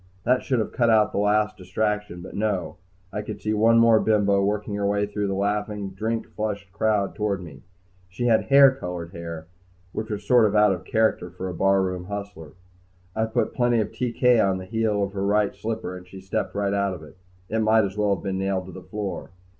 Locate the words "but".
2.23-2.33